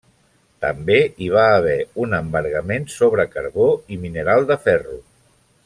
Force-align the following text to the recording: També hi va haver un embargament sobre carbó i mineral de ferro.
També 0.63 0.95
hi 1.25 1.27
va 1.33 1.43
haver 1.57 1.75
un 2.05 2.17
embargament 2.21 2.89
sobre 2.95 3.27
carbó 3.37 3.69
i 3.97 4.03
mineral 4.07 4.49
de 4.55 4.59
ferro. 4.69 4.99